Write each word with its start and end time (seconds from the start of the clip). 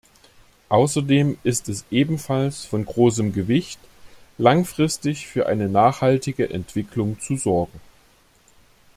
Außerdem 0.69 1.37
ist 1.43 1.69
es 1.69 1.85
ebenfalls 1.91 2.65
von 2.65 2.85
großem 2.85 3.33
Gewicht, 3.33 3.79
langfristig 4.39 5.27
für 5.27 5.45
eine 5.45 5.69
nachhaltige 5.69 6.49
Entwicklung 6.49 7.19
zu 7.19 7.37
sorgen. 7.37 7.79